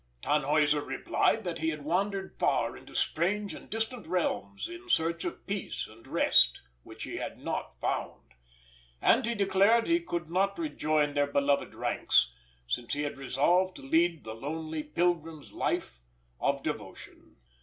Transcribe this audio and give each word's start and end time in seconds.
Tannhäuser 0.23 0.83
replied 0.83 1.43
that 1.43 1.59
he 1.59 1.69
had 1.69 1.85
wandered 1.85 2.39
far 2.39 2.75
into 2.75 2.95
strange 2.95 3.53
and 3.53 3.69
distant 3.69 4.07
realms 4.07 4.67
in 4.67 4.89
search 4.89 5.23
of 5.25 5.45
peace 5.45 5.87
and 5.87 6.07
rest, 6.07 6.63
which 6.81 7.03
he 7.03 7.17
had 7.17 7.37
not 7.37 7.79
found; 7.79 8.33
and 8.99 9.23
he 9.27 9.35
declared 9.35 9.85
he 9.85 9.99
could 10.01 10.27
not 10.27 10.57
rejoin 10.57 11.13
their 11.13 11.27
beloved 11.27 11.75
ranks, 11.75 12.33
since 12.65 12.93
he 12.95 13.03
had 13.03 13.19
resolved 13.19 13.75
to 13.75 13.83
lead 13.83 14.23
the 14.23 14.33
lonely 14.33 14.81
pilgrim's 14.81 15.51
life 15.51 15.99
of 16.39 16.63
devotion. 16.63 17.35